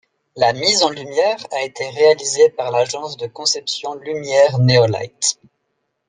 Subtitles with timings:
[0.35, 5.39] La mise en lumière a été réalisé par l'agence de conception lumière Neo Light.